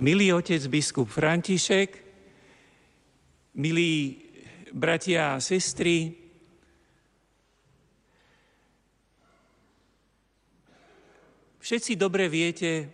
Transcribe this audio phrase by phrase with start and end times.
[0.00, 1.92] Milý otec biskup František,
[3.60, 4.16] milí
[4.72, 6.16] bratia a sestry,
[11.60, 12.88] všetci dobre viete,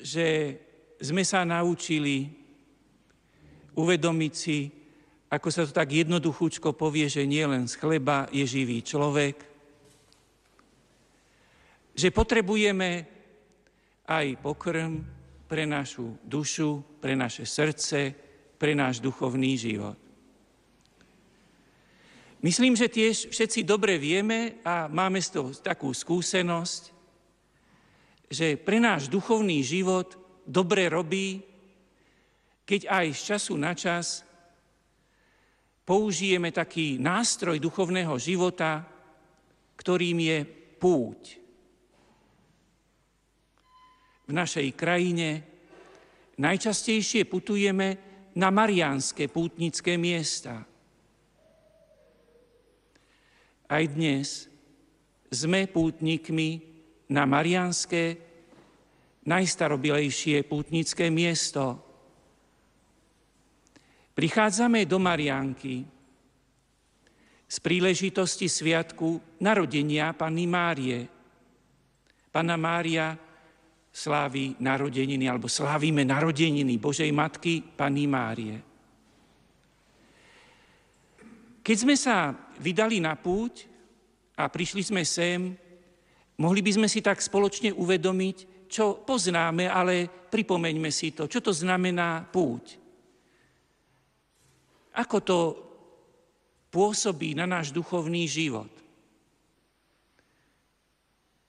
[0.00, 0.56] že
[0.96, 2.32] sme sa naučili
[3.76, 4.72] uvedomiť si,
[5.28, 9.36] ako sa to tak jednoduchúčko povie, že nie len z chleba je živý človek,
[11.92, 13.13] že potrebujeme
[14.04, 15.00] aj pokrm
[15.48, 18.12] pre našu dušu, pre naše srdce,
[18.58, 19.96] pre náš duchovný život.
[22.44, 26.92] Myslím, že tiež všetci dobre vieme a máme z toho takú skúsenosť,
[28.28, 30.12] že pre náš duchovný život
[30.44, 31.40] dobre robí,
[32.68, 34.24] keď aj z času na čas
[35.88, 38.84] použijeme taký nástroj duchovného života,
[39.76, 40.38] ktorým je
[40.76, 41.43] púť
[44.24, 45.44] v našej krajine
[46.40, 48.00] najčastejšie putujeme
[48.34, 50.64] na mariánske pútnické miesta.
[53.68, 54.48] Aj dnes
[55.30, 56.62] sme pútnikmi
[57.12, 58.16] na mariánske
[59.24, 61.80] najstarobilejšie pútnické miesto.
[64.14, 65.82] Prichádzame do Marianky
[67.50, 71.10] z príležitosti sviatku narodenia Panny Márie.
[72.30, 73.14] Pana Mária
[73.94, 78.58] slávi narodeniny, alebo slávime narodeniny Božej Matky, Panny Márie.
[81.62, 83.70] Keď sme sa vydali na púť
[84.34, 85.54] a prišli sme sem,
[86.42, 91.54] mohli by sme si tak spoločne uvedomiť, čo poznáme, ale pripomeňme si to, čo to
[91.54, 92.82] znamená púť.
[94.98, 95.38] Ako to
[96.74, 98.70] pôsobí na náš duchovný život.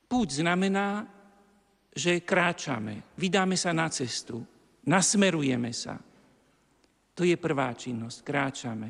[0.06, 1.10] Púť znamená
[1.96, 4.44] že kráčame, vydáme sa na cestu,
[4.84, 5.96] nasmerujeme sa.
[7.16, 8.90] To je prvá činnosť, kráčame.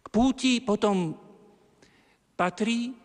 [0.00, 1.12] K púti potom
[2.32, 2.96] patrí,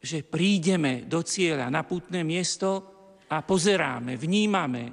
[0.00, 2.96] že prídeme do cieľa na pútne miesto
[3.28, 4.88] a pozeráme, vnímame,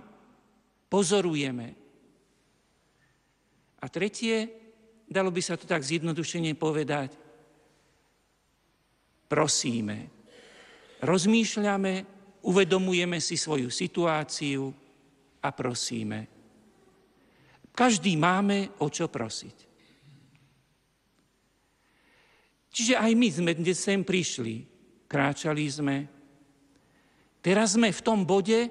[0.91, 1.67] pozorujeme.
[3.79, 4.49] A tretie,
[5.07, 7.15] dalo by sa to tak zjednodušene povedať,
[9.31, 10.11] prosíme,
[10.99, 12.14] rozmýšľame
[12.45, 14.69] uvedomujeme si svoju situáciu
[15.41, 16.19] a prosíme.
[17.75, 19.57] Každý máme o čo prosiť.
[22.75, 24.67] Čiže aj my sme dnes sem prišli,
[25.07, 25.97] kráčali sme.
[27.39, 28.67] Teraz sme v tom bode,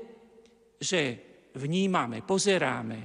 [0.76, 1.00] že
[1.56, 3.00] vnímame, pozeráme.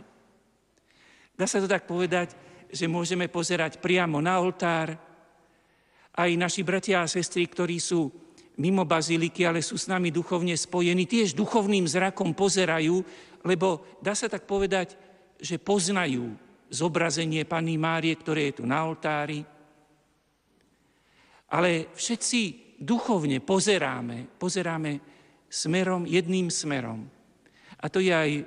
[1.36, 2.36] Dá sa to tak povedať,
[2.68, 4.92] že môžeme pozerať priamo na oltár.
[6.12, 8.29] Aj naši bratia a sestry, ktorí sú
[8.60, 13.00] mimo baziliky, ale sú s nami duchovne spojení, tiež duchovným zrakom pozerajú,
[13.48, 15.00] lebo dá sa tak povedať,
[15.40, 16.36] že poznajú
[16.68, 19.42] zobrazenie Panny Márie, ktoré je tu na oltári.
[21.50, 25.00] Ale všetci duchovne pozeráme, pozeráme
[25.50, 27.08] smerom, jedným smerom.
[27.80, 28.44] A to je aj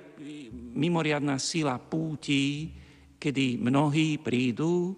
[0.76, 2.68] mimoriadná sila púti,
[3.16, 4.92] kedy mnohí prídu,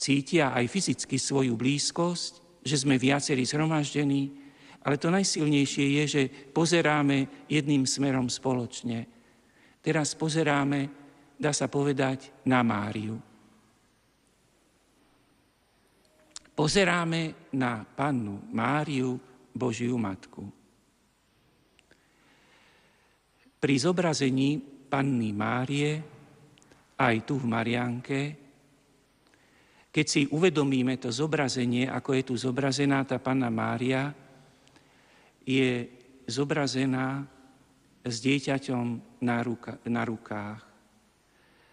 [0.00, 4.32] cítia aj fyzicky svoju blízkosť, že sme viacerí zhromaždení,
[4.80, 6.22] ale to najsilnejšie je, že
[6.56, 9.04] pozeráme jedným smerom spoločne.
[9.80, 10.88] Teraz pozeráme,
[11.36, 13.20] dá sa povedať, na Máriu.
[16.56, 19.16] Pozeráme na pannu Máriu,
[19.52, 20.44] Božiu Matku.
[23.60, 26.00] Pri zobrazení panny Márie,
[27.00, 28.20] aj tu v Marianke,
[29.90, 34.14] keď si uvedomíme to zobrazenie, ako je tu zobrazená tá Panna Mária,
[35.42, 35.90] je
[36.30, 37.26] zobrazená
[38.06, 38.86] s dieťaťom
[39.26, 40.62] na, ruka, na rukách,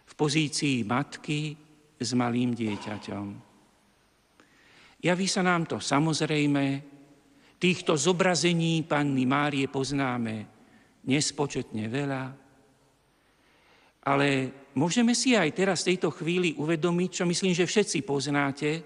[0.07, 1.53] v pozícii matky
[2.01, 3.25] s malým dieťaťom.
[4.97, 6.81] Javí sa nám to samozrejme,
[7.61, 10.49] týchto zobrazení Panny Márie poznáme
[11.05, 12.23] nespočetne veľa,
[14.07, 14.27] ale
[14.77, 18.85] môžeme si aj teraz v tejto chvíli uvedomiť, čo myslím, že všetci poznáte,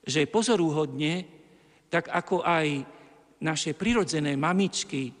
[0.00, 1.28] že pozorúhodne,
[1.92, 2.66] tak ako aj
[3.44, 5.12] naše prirodzené mamičky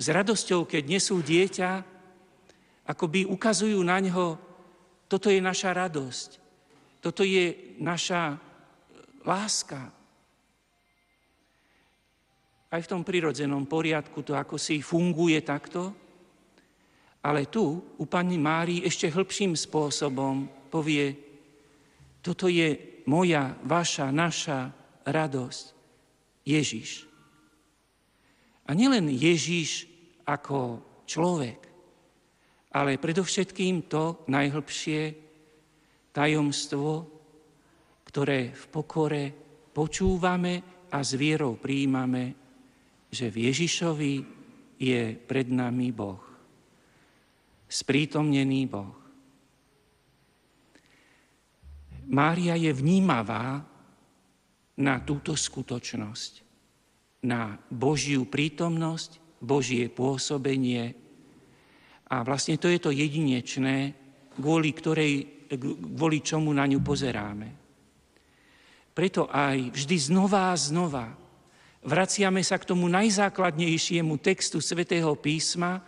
[0.00, 1.70] s radosťou, keď nesú dieťa,
[2.88, 4.40] akoby ukazujú na ňo,
[5.06, 6.30] toto je naša radosť,
[7.04, 8.40] toto je naša
[9.28, 9.92] láska.
[12.72, 15.92] Aj v tom prirodzenom poriadku to ako si funguje takto,
[17.22, 21.14] ale tu u pani Márii ešte hĺbším spôsobom povie,
[22.22, 24.70] toto je moja, vaša, naša
[25.06, 25.82] radosť.
[26.42, 27.06] Ježiš.
[28.66, 29.86] A nielen Ježiš
[30.26, 31.60] ako človek,
[32.72, 35.14] ale predovšetkým to najhlbšie
[36.14, 37.06] tajomstvo,
[38.06, 39.24] ktoré v pokore
[39.72, 42.34] počúvame a s vierou príjmame,
[43.12, 44.14] že v Ježišovi
[44.82, 46.31] je pred nami Boh.
[47.72, 48.92] Sprítomnený Boh.
[52.12, 53.64] Mária je vnímavá
[54.76, 56.32] na túto skutočnosť,
[57.24, 60.92] na Božiu prítomnosť, Božie pôsobenie.
[62.12, 63.96] A vlastne to je to jedinečné,
[64.36, 65.48] kvôli, ktorej,
[65.96, 67.48] kvôli čomu na ňu pozeráme.
[68.92, 71.16] Preto aj vždy znova a znova
[71.82, 75.82] vraciame sa k tomu najzákladnejšiemu textu svätého písma,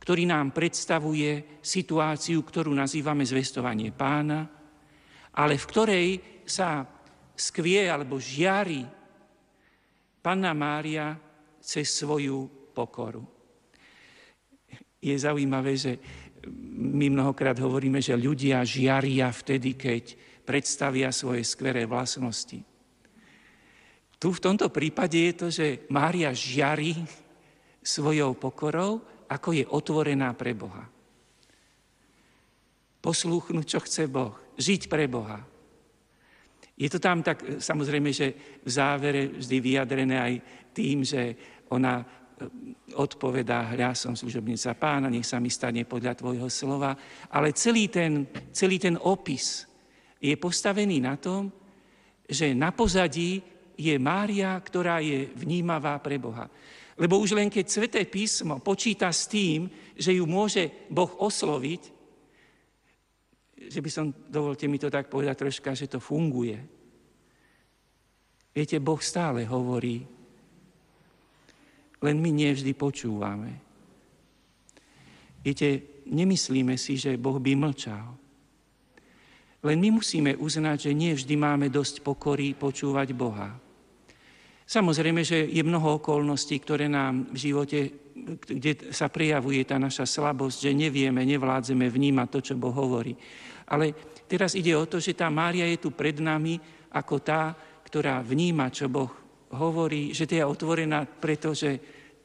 [0.00, 4.46] ktorý nám predstavuje situáciu, ktorú nazývame zvestovanie pána,
[5.36, 6.08] ale v ktorej
[6.46, 6.86] sa
[7.36, 8.86] skvie alebo žiari
[10.22, 11.14] Panna Mária
[11.60, 13.22] cez svoju pokoru.
[15.02, 15.92] Je zaujímavé, že
[16.78, 20.04] my mnohokrát hovoríme, že ľudia žiaria vtedy, keď
[20.46, 22.62] predstavia svoje skveré vlastnosti.
[24.16, 26.96] Tu v tomto prípade je to, že Mária žiari
[27.82, 30.86] svojou pokorou, ako je otvorená pre Boha.
[33.02, 35.38] Poslúchnuť, čo chce Boh žiť pre Boha.
[36.76, 40.34] Je to tam tak, samozrejme, že v závere vždy vyjadrené aj
[40.76, 41.32] tým, že
[41.72, 42.04] ona eh,
[42.96, 46.92] odpovedá, hľa som služobnica pána, nech sa mi stane podľa tvojho slova.
[47.32, 49.64] Ale celý ten, celý ten opis
[50.20, 51.48] je postavený na tom,
[52.28, 53.40] že na pozadí
[53.76, 56.48] je Mária, ktorá je vnímavá pre Boha.
[56.96, 61.82] Lebo už len keď Sveté písmo počíta s tým, že ju môže Boh osloviť,
[63.68, 66.56] že by som, dovolte mi to tak povedať troška, že to funguje.
[68.56, 70.08] Viete, Boh stále hovorí,
[72.00, 73.52] len my nevždy počúvame.
[75.44, 78.16] Viete, nemyslíme si, že Boh by mlčal.
[79.66, 83.65] Len my musíme uznať, že nie vždy máme dosť pokory počúvať Boha.
[84.66, 87.78] Samozrejme, že je mnoho okolností, ktoré nám v živote,
[88.42, 93.14] kde sa prejavuje tá naša slabosť, že nevieme, nevládzeme vnímať to, čo Boh hovorí.
[93.70, 93.94] Ale
[94.26, 96.58] teraz ide o to, že tá Mária je tu pred nami
[96.90, 97.54] ako tá,
[97.86, 99.14] ktorá vníma, čo Boh
[99.54, 101.78] hovorí, že to je otvorená, pretože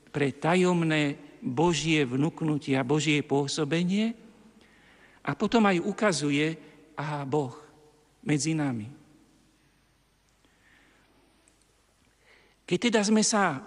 [0.09, 4.17] pre tajomné Božie vnúknutie a Božie pôsobenie
[5.21, 6.57] a potom aj ukazuje,
[6.97, 7.53] aha, Boh
[8.25, 9.00] medzi nami.
[12.71, 13.59] Keď teda sme sa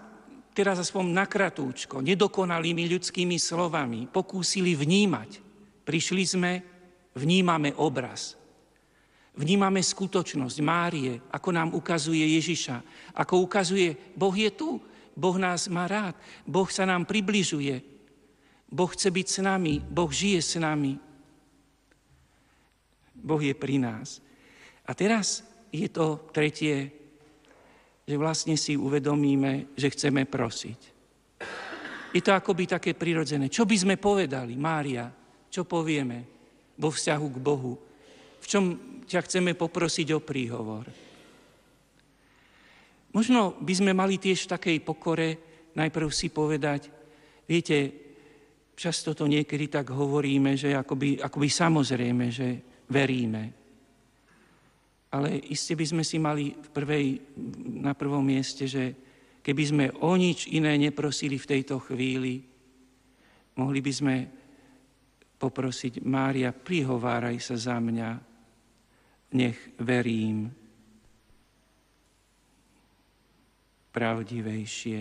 [0.57, 5.45] teraz aspoň nakratúčko, nedokonalými ľudskými slovami pokúsili vnímať,
[5.85, 6.53] prišli sme
[7.13, 8.33] vnímame obraz.
[9.37, 12.81] Vnímame skutočnosť Márie, ako nám ukazuje Ježiša,
[13.13, 14.81] ako ukazuje, Boh je tu,
[15.13, 16.17] Boh nás má rád,
[16.49, 17.85] Boh sa nám približuje,
[18.73, 20.97] Boh chce byť s nami, Boh žije s nami.
[23.13, 24.25] Boh je pri nás.
[24.89, 27.04] A teraz je to tretie,
[28.05, 30.81] že vlastne si uvedomíme, že chceme prosiť.
[32.15, 33.51] Je to akoby také prirodzené.
[33.51, 35.11] Čo by sme povedali, Mária?
[35.51, 36.35] Čo povieme?
[36.79, 37.79] vo vzťahu k Bohu.
[38.43, 38.65] V čom
[39.07, 40.89] ťa chceme poprosiť o príhovor.
[43.15, 45.29] Možno by sme mali tiež v takej pokore
[45.79, 46.91] najprv si povedať,
[47.47, 47.79] viete,
[48.75, 52.49] často to niekedy tak hovoríme, že akoby, akoby samozrejme, že
[52.91, 53.64] veríme.
[55.15, 57.07] Ale iste by sme si mali v prvej,
[57.79, 58.91] na prvom mieste, že
[59.47, 62.43] keby sme o nič iné neprosili v tejto chvíli,
[63.55, 64.17] mohli by sme
[65.39, 68.11] poprosiť, Mária, prihováraj sa za mňa,
[69.39, 70.51] nech verím
[73.95, 75.01] pravdivejšie.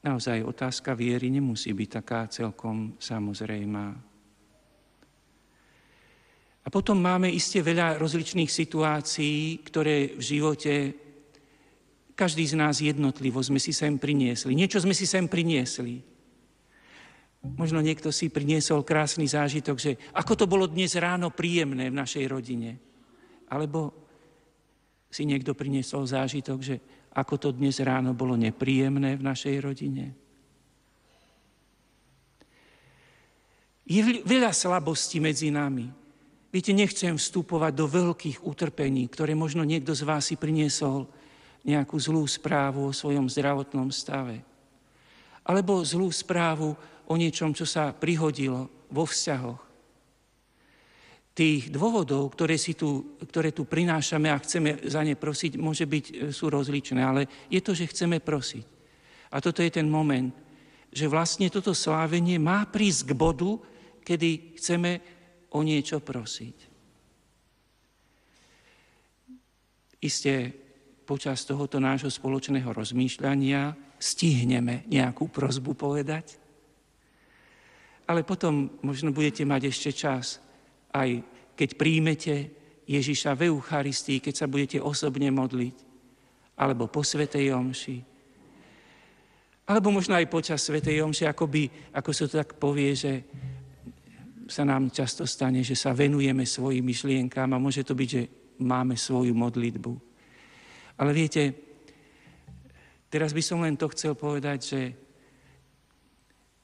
[0.00, 4.09] Naozaj otázka viery nemusí byť taká celkom samozrejmá.
[6.60, 10.72] A potom máme iste veľa rozličných situácií, ktoré v živote
[12.20, 14.52] každý z nás jednotlivo sme si sem priniesli.
[14.52, 16.04] Niečo sme si sem priniesli.
[17.40, 22.28] Možno niekto si priniesol krásny zážitok, že ako to bolo dnes ráno príjemné v našej
[22.28, 22.76] rodine.
[23.48, 23.96] Alebo
[25.08, 26.76] si niekto priniesol zážitok, že
[27.16, 30.12] ako to dnes ráno bolo nepríjemné v našej rodine.
[33.88, 35.99] Je veľa slabostí medzi nami.
[36.50, 41.06] Viete, nechcem vstupovať do veľkých utrpení, ktoré možno niekto z vás si priniesol
[41.62, 44.42] nejakú zlú správu o svojom zdravotnom stave.
[45.46, 46.74] Alebo zlú správu
[47.06, 49.70] o niečom, čo sa prihodilo vo vzťahoch.
[51.30, 56.04] tých dôvodov, ktoré, si tu, ktoré tu prinášame a chceme za ne prosiť, môže byť,
[56.10, 58.66] e, sú rozličné, ale je to, že chceme prosiť.
[59.32, 60.34] A toto je ten moment,
[60.90, 63.56] že vlastne toto slávenie má prísť k bodu,
[64.04, 65.00] kedy chceme
[65.50, 66.56] o niečo prosiť.
[70.00, 70.34] Isté
[71.04, 76.40] počas tohoto nášho spoločného rozmýšľania stihneme nejakú prozbu povedať,
[78.08, 80.40] ale potom možno budete mať ešte čas
[80.90, 81.22] aj
[81.54, 82.34] keď príjmete
[82.88, 85.76] Ježiša v Eucharistii, keď sa budete osobne modliť,
[86.58, 87.98] alebo po Svetej Omši,
[89.70, 91.62] alebo možno aj počas Svetej Omši, ako, by,
[91.94, 93.22] ako sa to tak povie, že
[94.50, 98.22] sa nám často stane, že sa venujeme svojim myšlienkám a môže to byť, že
[98.66, 99.92] máme svoju modlitbu.
[100.98, 101.54] Ale viete,
[103.06, 104.80] teraz by som len to chcel povedať, že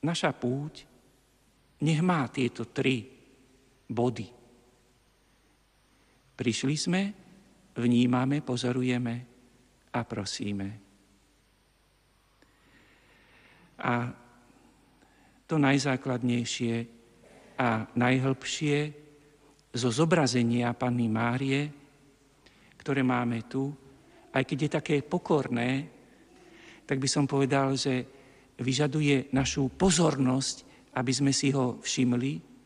[0.02, 0.84] naša púť
[1.86, 3.06] nech má tieto tri
[3.86, 4.28] body.
[6.36, 7.02] Prišli sme,
[7.76, 9.14] vnímame, pozorujeme
[9.94, 10.68] a prosíme.
[13.76, 13.94] A
[15.46, 16.95] to najzákladnejšie
[17.56, 18.76] a najhlbšie
[19.72, 21.68] zo zobrazenia Panny Márie,
[22.76, 23.72] ktoré máme tu,
[24.32, 25.88] aj keď je také pokorné,
[26.86, 28.04] tak by som povedal, že
[28.60, 30.56] vyžaduje našu pozornosť,
[30.96, 32.56] aby sme si ho všimli,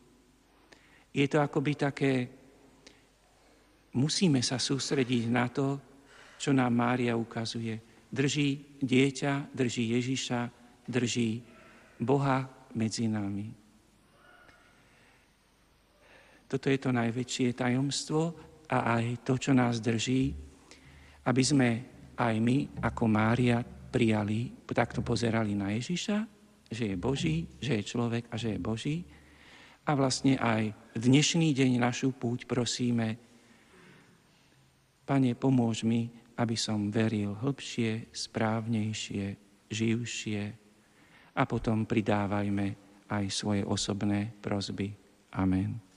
[1.11, 2.13] je to akoby také,
[3.99, 5.79] musíme sa sústrediť na to,
[6.39, 7.75] čo nám Mária ukazuje.
[8.07, 10.39] Drží dieťa, drží Ježiša,
[10.87, 11.43] drží
[11.99, 13.60] Boha medzi nami.
[16.51, 18.21] Toto je to najväčšie tajomstvo
[18.67, 20.35] a aj to, čo nás drží,
[21.23, 21.69] aby sme
[22.19, 26.17] aj my, ako Mária, prijali, takto pozerali na Ježiša,
[26.67, 28.97] že je Boží, že je človek a že je Boží,
[29.87, 33.17] a vlastne aj dnešný deň našu púť prosíme,
[35.01, 36.07] Pane, pomôž mi,
[36.39, 39.35] aby som veril hlbšie, správnejšie,
[39.67, 40.41] živšie
[41.35, 42.67] a potom pridávajme
[43.11, 44.95] aj svoje osobné prozby.
[45.35, 45.90] Amen.